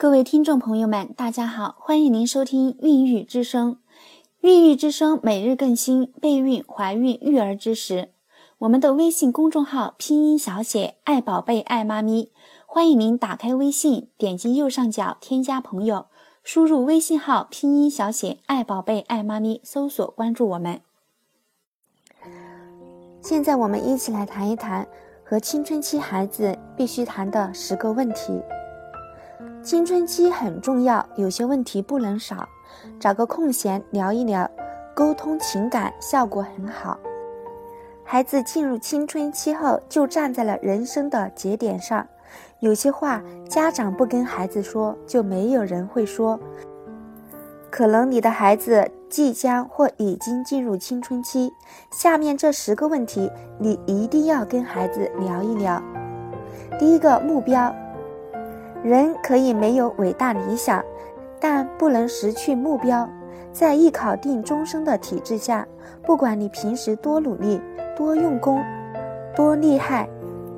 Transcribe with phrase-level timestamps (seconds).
[0.00, 3.72] 各位听众朋友们，大家好，欢迎您收听《孕育之声》。
[4.42, 8.10] 孕育之声每日更新备孕、怀孕、育儿知识。
[8.58, 12.30] 我们的微信公众号拼音小写“爱宝贝爱妈咪”，
[12.64, 16.06] 欢迎您打开微信，点击右上角添加朋友，
[16.44, 20.80] 输入微信号拼音小写“爱宝贝爱妈咪”，搜索关注我们。
[23.20, 24.86] 现在我们一起来谈一谈
[25.24, 28.40] 和青春期孩子必须谈的十个问题。
[29.62, 32.48] 青春期很重要，有些问题不能少，
[32.98, 34.48] 找个空闲聊一聊，
[34.94, 36.98] 沟通情感效果很好。
[38.04, 42.06] 孩子进入青春期后，就站在了人生的节点上，
[42.60, 46.38] 有些话家长不跟孩子说，就没有人会说。
[47.70, 51.52] 可能你的孩子即将或已经进入青春期，
[51.90, 55.82] 下面这十个问题你一定要跟孩子聊一聊。
[56.78, 57.74] 第一个目标，
[58.82, 60.84] 人可以没有伟大理想，
[61.40, 63.08] 但不能失去目标。
[63.52, 65.66] 在一考定终生的体制下，
[66.02, 67.60] 不管你平时多努力、
[67.96, 68.62] 多用功、
[69.34, 70.08] 多厉害，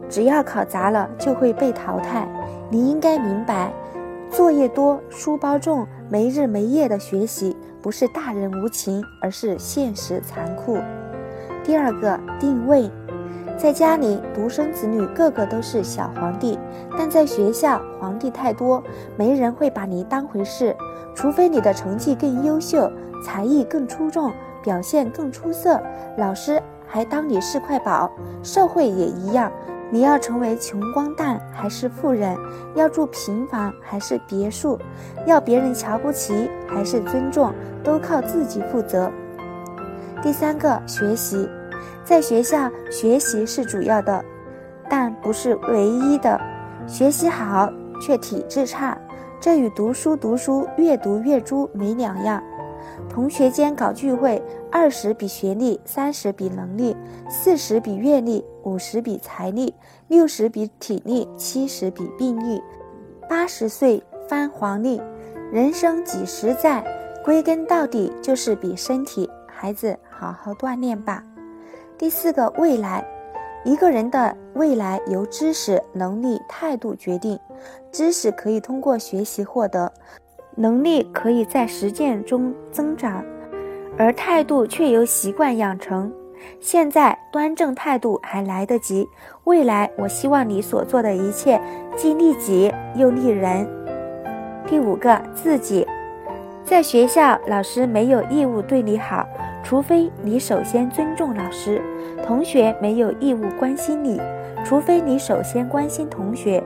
[0.09, 2.28] 只要考砸了就会被淘汰。
[2.69, 3.72] 你应该明白，
[4.31, 5.87] 作业多、书包重。
[6.11, 10.77] 没日没夜的学习不是大人无情，而是现实残酷。
[11.62, 12.91] 第二个定位，
[13.61, 16.58] 在家里独生子女个个都是小皇帝，
[16.97, 18.83] 但在学校皇帝太多，
[19.19, 20.75] 没人会把你当回事。
[21.14, 22.91] 除非你的成绩更优秀，
[23.22, 25.78] 才艺更出众，表现更出色，
[26.16, 28.11] 老师还当你是块宝。
[28.42, 29.53] 社会也一样。
[29.91, 32.34] 你要成为穷光蛋还是富人？
[32.75, 34.78] 要住平房还是别墅？
[35.27, 37.53] 要别人瞧不起还是尊重？
[37.84, 39.11] 都靠自己负责。
[40.22, 41.47] 第三个，学习，
[42.11, 44.25] 在学校学习是主要的，
[44.89, 46.41] 但不是唯一的。
[46.84, 47.72] 学习好
[48.03, 48.98] 却体质差，
[49.41, 52.42] 这与读书读书越读越猪没两样。
[53.08, 56.97] 同学间搞聚会，二十比学历，三十比能力，
[57.28, 59.72] 四十比阅历，五十比财力，
[60.09, 62.60] 六十比体力，七十比病力，
[63.28, 65.00] 八十岁翻黄历。
[65.53, 66.84] 人生几十载，
[67.25, 69.31] 归根到底就是比身体。
[69.47, 71.22] 孩子，好好锻炼吧。
[72.00, 73.05] 第四个，未来，
[73.62, 77.38] 一个人的未来由知识、能力、态度决定。
[77.93, 79.93] 知识可以通过学习获得。
[80.56, 83.22] 能力可以在实践中增长，
[83.99, 86.10] 而态度却由习惯养成。
[86.59, 89.06] 现在端正态度还来得及，
[89.44, 91.60] 未来我希望你所做的一切
[91.97, 93.69] 既利己又利人。
[94.66, 95.87] 第五个，自己
[96.65, 99.28] 在学校，老师没有义务对你好，
[99.62, 101.81] 除非你首先尊重老师；
[102.25, 104.21] 同学没有义务关心你，
[104.65, 106.62] 除非你首先关心同学。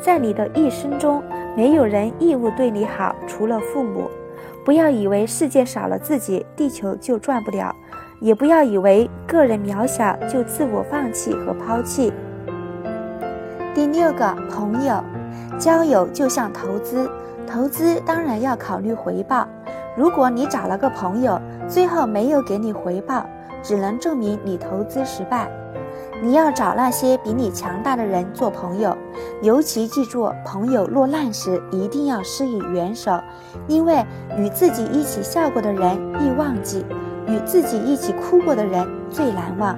[0.00, 1.22] 在你的一生中。
[1.56, 4.10] 没有人义务对你好，除了父母。
[4.64, 7.72] 不要以为世界少了自己，地球就转不了；
[8.18, 12.12] 也不要以为个人渺小就自我放弃和抛弃。
[13.72, 15.00] 第六个朋友，
[15.56, 17.08] 交友就像投资，
[17.46, 19.46] 投资当然要考虑回报。
[19.96, 23.26] 如果你找了个朋友，最后没有给你回报，
[23.62, 25.50] 只能证明你投资失败。
[26.22, 28.96] 你要找那些比你强大的人做朋友，
[29.42, 33.18] 尤其记住，朋友落难时一定要施以援手，
[33.66, 34.04] 因为
[34.36, 36.84] 与自己一起笑过的人易忘记，
[37.26, 39.76] 与自己一起哭过的人最难忘。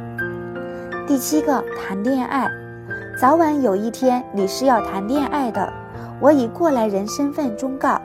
[1.07, 2.49] 第七个，谈恋爱，
[3.21, 5.73] 早晚有一天你是要谈恋爱的，
[6.21, 8.01] 我以过来人身份忠告。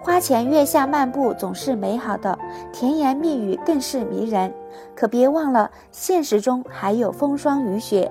[0.00, 2.38] 花前月下漫步总是美好的，
[2.72, 4.52] 甜言蜜语更是迷人。
[4.94, 8.10] 可别忘了，现实中还有风霜雨雪。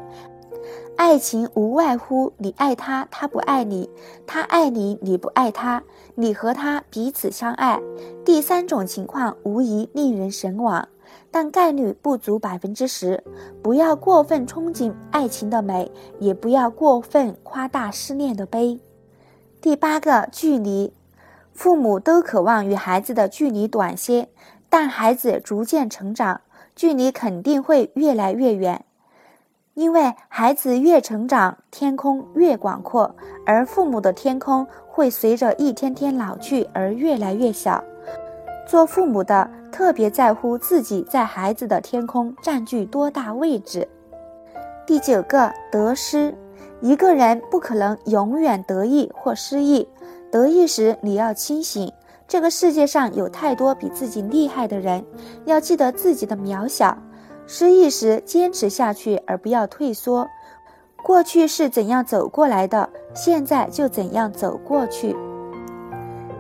[0.96, 3.88] 爱情无外乎你爱他，他不爱你；
[4.26, 5.82] 他爱你，你不爱他；
[6.16, 7.80] 你和他彼此相爱。
[8.26, 10.88] 第三种情况无疑令人神往，
[11.32, 13.24] 但概率不足百分之十。
[13.64, 18.80] 不要过分憧憬爱情的美，也不要过分夸大失恋的悲。
[19.62, 20.94] 第八个距离。
[21.58, 24.30] 父母都渴望与孩子的距离短些，
[24.70, 26.42] 但孩子逐渐成长，
[26.76, 28.86] 距离肯定会越来越远。
[29.74, 37.84] 因为孩子越成长，天空越广阔，而父母的天空会随着一天天老去而越来越小。
[38.68, 43.88] 做父母的特别在乎自己在孩子的天空占据多大位置。
[44.86, 46.32] 第九个得失，
[46.82, 49.88] 一个人不可能永远得意或失意。
[50.32, 51.92] 得意时你要清醒，
[52.28, 55.04] 这个世界上有太多比自己厉害的人，
[55.46, 56.98] 要记得自己的渺小。
[57.46, 60.28] 失意时坚持下去，而不要退缩。
[61.02, 65.16] 过去是怎样走过来的，现在就怎样走过去。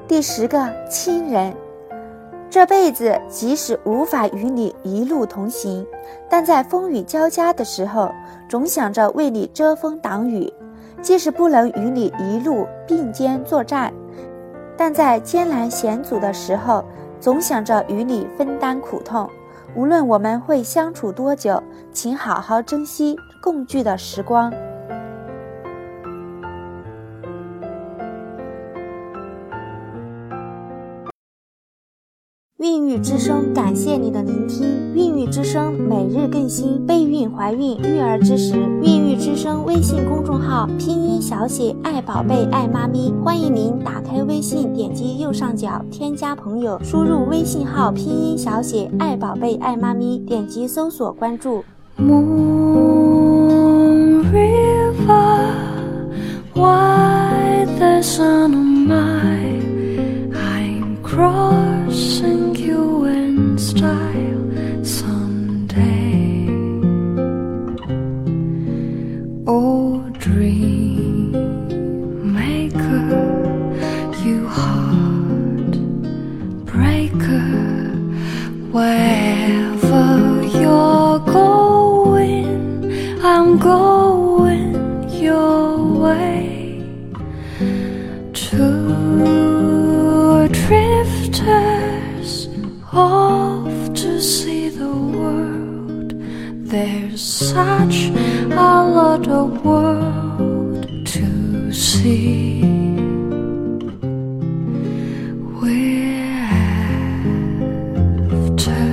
[0.05, 1.55] 第十个，亲人。
[2.49, 5.85] 这辈子即使无法与你一路同行，
[6.29, 8.11] 但在风雨交加的时候，
[8.49, 10.51] 总想着为你遮风挡雨；
[11.01, 13.93] 即使不能与你一路并肩作战，
[14.77, 16.83] 但在艰难险阻的时候，
[17.19, 19.29] 总想着与你分担苦痛。
[19.75, 21.61] 无论我们会相处多久，
[21.91, 24.51] 请好好珍惜共聚的时光。
[32.57, 34.67] 孕育之声，感谢你的聆听。
[34.95, 38.55] 孕育之声每日更新备孕、怀孕、育儿知识。
[38.81, 51.63] 孕育之声微信公众号拼音小写爱宝贝爱妈咪，欢迎您打开微信，点击右上角添加朋友，输入微信号拼音小写爱宝贝爱妈咪，点击搜索关注。
[51.99, 52.27] Wherever
[83.59, 86.83] Going your way.
[88.33, 92.47] Two drifters
[92.93, 96.13] off to see the world.
[96.69, 98.09] There's such
[98.51, 102.61] a lot of world to see.
[105.59, 106.43] We're
[108.33, 108.83] after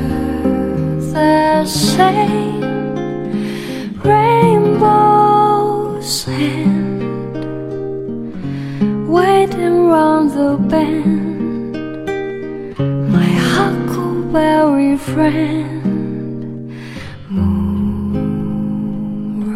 [1.12, 2.43] the same
[9.14, 11.72] waiting round the bend
[13.16, 15.84] my huckleberry friend
[17.28, 18.74] moon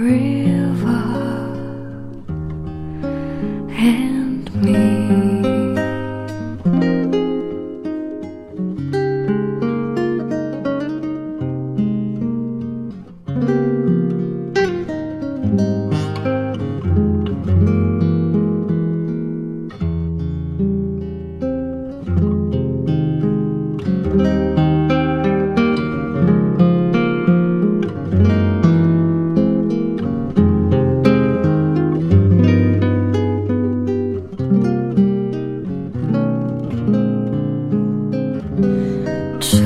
[0.07, 1.07] river
[3.77, 5.18] and me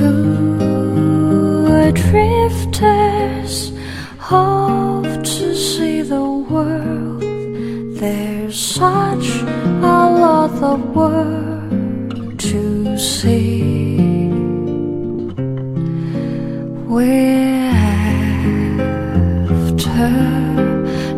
[0.03, 3.71] Two drifters
[4.29, 7.21] off to see the world.
[8.01, 9.27] There's such
[9.93, 14.27] a lot of world to see.
[16.91, 17.71] We're
[19.55, 20.09] after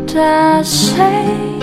[0.06, 1.55] the same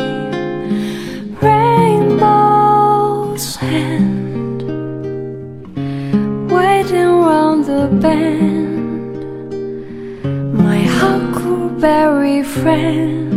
[11.84, 13.33] very friend